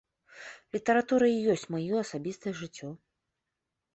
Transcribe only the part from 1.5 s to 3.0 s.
ёсць маё асабістае жыццё.